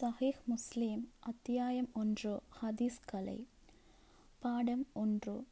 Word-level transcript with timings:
சஹீஹ் 0.00 0.40
முஸ்லீம் 0.44 1.08
அத்தியாயம் 1.20 1.88
ஒன்று 1.94 2.40
ஹதீஸ்கலை 2.62 3.46
பாடம் 4.38 4.86
ஒன்று. 4.92 5.44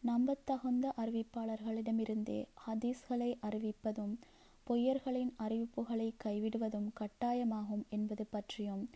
நம்பத்தகுந்த 0.00 0.92
அறிவிப்பாளர்களிடமிருந்தே 0.96 2.46
ஹதீஸ்களை 2.66 3.38
அறிவிப்பதும் 3.42 4.18
பொய்யர்களின் 4.66 5.32
அறிவிப்புகளை 5.38 6.12
கைவிடுவதும் 6.24 6.88
கட்டாயமாகும் 7.00 7.84
என்பது 7.90 8.24
பற்றியும் 8.30 8.88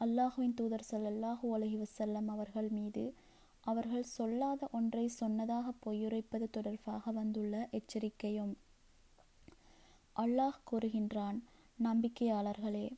அல்லாஹுவின் 0.00 0.54
தூதர் 0.54 0.86
ஸல்லல்லாஹு 0.90 1.54
அலைஹி 1.54 1.78
வஸல்லம் 1.78 2.26
அவர்கள் 2.26 2.68
மீது 2.68 3.14
அவர்கள் 3.60 4.02
சொல்லாத 4.02 4.68
ஒன்றை 4.72 5.08
சொன்னதாக 5.08 5.72
பொய்யுரைப்பது 5.86 6.50
தொடர்பாக 6.50 7.10
வந்துள்ள 7.10 7.68
எச்சரிக்கையும் 7.70 8.56
அல்லாஹ் 10.16 10.58
கூறுகின்றான் 10.70 11.38
நம்பிக்கையாளர்களே 11.82 12.92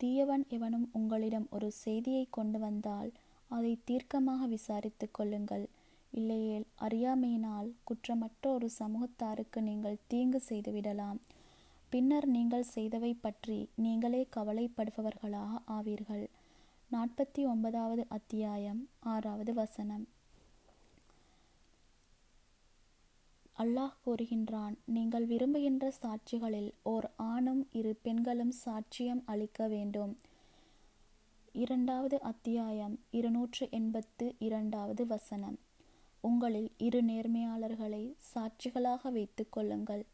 தீயவன் 0.00 0.44
எவனும் 0.56 0.86
உங்களிடம் 0.98 1.46
ஒரு 1.56 1.68
செய்தியை 1.84 2.24
கொண்டு 2.36 2.58
வந்தால் 2.58 3.10
அதை 3.50 3.72
தீர்க்கமாக 3.88 4.46
விசாரித்து 4.54 5.06
கொள்ளுங்கள். 5.10 5.64
இல்லையேல் 6.12 6.66
அறியாமையினால் 6.86 7.68
குற்றமற்ற 7.88 8.44
ஒரு 8.56 8.68
சமூகத்தாருக்கு 8.78 9.60
நீங்கள் 9.68 10.02
தீங்கு 10.12 10.40
செய்துவிடலாம் 10.48 11.18
பின்னர் 11.92 12.26
நீங்கள் 12.36 12.70
செய்தவை 12.74 13.12
பற்றி 13.20 13.58
நீங்களே 13.84 14.22
கவலைப்படுபவர்களாக 14.36 15.52
ஆவீர்கள். 15.76 16.24
நாற்பத்தி 16.90 17.42
ஒன்பதாவது 17.52 18.02
அத்தியாயம் 18.16 18.80
ஆறாவது 19.14 19.52
வசனம். 19.54 20.04
அல்லாஹ் 23.60 23.94
கூறுகின்றான் 24.06 24.74
நீங்கள் 24.84 25.26
விரும்புகின்ற 25.26 25.90
சாட்சிகளில் 25.90 26.72
ஓர் 26.82 27.10
ஆணும் 27.16 27.68
இரு 27.72 27.96
பெண்களும் 28.02 28.52
சாட்சியம் 28.64 29.22
அளிக்க 29.24 29.66
வேண்டும். 29.68 30.16
இரண்டாவது 31.52 32.20
அத்தியாயம் 32.20 32.98
இருநூற்று 33.10 33.68
எண்பத்து 33.70 34.34
இரண்டாவது 34.38 35.06
வசனம். 35.06 35.58
உங்களில் 36.20 36.70
இரு 36.78 37.04
நேர்மையாளர்களை 37.04 38.14
சாட்சிகளாக 38.34 39.12
வைத்துக் 39.12 39.52
கொள்ளுங்கள். 39.52 40.04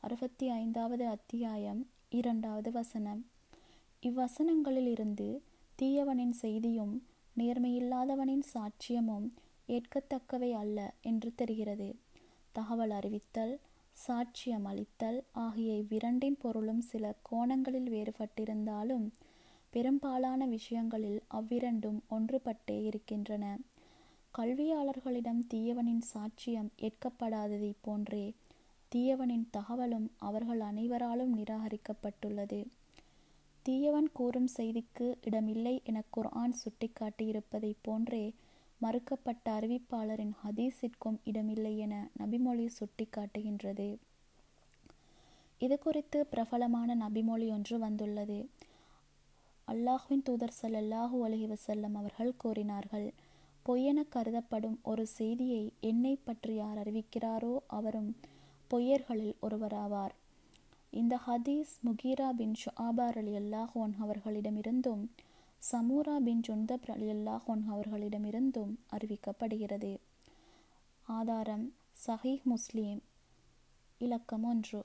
அறுபத்தி 0.00 0.48
ஐந்தாவது 0.48 1.06
அத்தியாயம் 1.06 1.86
இரண்டாவது 2.10 2.72
வசனம். 2.72 3.26
இவ்வசனங்களிலிருந்து 4.02 5.40
தீயவனின் 5.82 6.36
செய்தியும் 6.44 7.06
நேர்மையில்லாதவனின் 7.36 8.44
சாட்சியமும் 8.54 9.28
ஏற்கத்தக்கவை 9.68 10.52
அல்ல 10.52 10.94
என்று 11.02 11.32
தெரிகிறது. 11.34 11.96
தகவல் 12.52 12.90
அறிவித்தல் 12.90 13.54
சாட்சியம் 13.96 14.66
அளித்தல் 14.66 15.18
ஆகிய 15.32 15.74
இவ்விரண்டின் 15.74 16.38
பொருளும் 16.38 16.80
சில 16.80 17.14
கோணங்களில் 17.22 17.88
வேறுபட்டிருந்தாலும் 17.88 19.06
பெரும்பாலான 19.72 20.46
விஷயங்களில் 20.46 21.20
அவ்விரண்டும் 21.28 22.02
ஒன்றுபட்டே 22.10 22.76
இருக்கின்றன. 22.82 23.44
கல்வியாளர்களிடம் 24.34 25.42
தீயவனின் 25.48 26.02
சாட்சியம் 26.12 26.70
ஏற்கப்படாததை 26.78 27.72
போன்றே 27.80 28.24
தீயவனின் 28.92 29.46
தகவலும் 29.50 30.10
அவர்கள் 30.18 30.60
அனைவராலும் 30.60 31.32
நிராகரிக்கப்பட்டுள்ளது. 31.38 32.60
தீயவன் 33.66 34.10
கூறும் 34.12 34.50
செய்திக்கு 34.56 35.06
இடமில்லை 35.24 35.80
என 35.84 36.02
குர்ஆன் 36.10 36.54
சுட்டிக்காட்டியிருப்பதை 36.62 37.72
போன்றே 37.82 38.24
மறுக்கப்பட்ட 38.80 39.46
அறிவிப்பாளரின் 39.58 40.34
ஹதீஸிற்கும் 40.42 41.18
இடமில்லை 41.30 41.72
என 41.84 41.94
நபிமொழி 42.20 42.66
சுட்டிக்காட்டுகின்றது. 42.78 43.88
இது 45.60 45.76
குறித்து 45.78 46.18
பிரபலமான 46.32 46.94
நபிமொழி 47.04 47.46
ஒன்று 47.56 47.76
வந்துள்ளது. 47.78 48.38
அல்லாஹ்வின் 49.68 50.22
தூதர் 50.26 50.54
சல்லல்லாஹூ 50.60 51.16
அலஹி 51.26 51.46
வசல்லம் 51.54 51.96
அவர்கள் 52.00 52.38
கூறினார்கள் 52.42 53.08
பொய்யென 53.66 54.00
கருதப்படும் 54.14 54.78
ஒரு 54.90 55.04
செய்தியை 55.18 55.62
என்னை 55.90 56.12
பற்றி 56.28 56.54
யார் 56.54 56.78
அறிவிக்கிறாரோ 56.82 57.54
அவரும் 57.78 58.10
பொய்யர்களில் 58.70 59.36
ஒருவராவார். 59.46 60.14
இந்த 60.92 61.14
ஹதீஸ் 61.26 61.72
முகீரா 61.86 62.28
பின் 62.38 62.54
ஷுஆபார் 62.62 63.18
அலி 63.22 63.34
அல்லாஹோன் 63.40 63.92
அவர்களிடமிருந்தும் 64.04 65.02
சமூரா 65.58 66.18
பின் 66.18 66.40
ஜுந்தப் 66.48 66.82
அலியல்லாஹோன் 66.86 67.62
அவர்களிடமிருந்தும் 67.70 68.74
அறிவிக்கப்படுகிறது. 68.92 69.98
ஆதாரம் 71.02 71.74
சஹீஹ் 72.06 72.42
முஸ்லீம். 72.42 73.02
இலக்கம் 73.98 74.44
ஒன்று 74.44 74.84